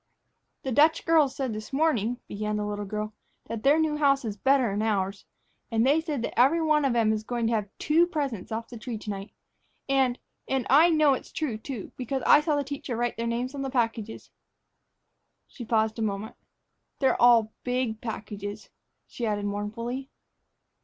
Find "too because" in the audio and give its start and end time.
11.55-12.23